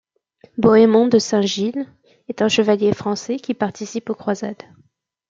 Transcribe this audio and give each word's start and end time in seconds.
Bohémond 0.57 1.07
de 1.09 1.19
Saint-Gilles 1.19 1.85
est 2.27 2.41
un 2.41 2.47
chevalier 2.49 2.91
français 2.91 3.35
qui 3.37 3.53
participe 3.53 4.09
aux 4.09 4.15
Croisades. 4.15 4.63